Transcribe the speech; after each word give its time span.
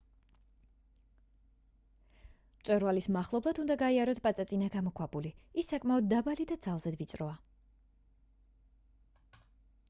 მწვერვალის 2.61 3.07
მახლობლად 3.17 3.61
უნდა 3.65 3.77
გაიაროთ 3.83 4.21
პაწაწინა 4.29 4.71
გამოქვაბული 4.77 5.33
ის 5.65 5.71
საკმაოდ 5.75 6.09
დაბალი 6.15 6.49
და 6.53 6.59
ძალზედ 6.69 6.99
ვიწროა 7.03 7.37